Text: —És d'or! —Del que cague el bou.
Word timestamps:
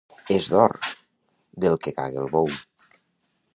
—És 0.35 0.45
d'or! 0.53 0.73
—Del 1.65 1.77
que 1.85 1.95
cague 2.01 2.19
el 2.25 2.33
bou. 2.35 2.53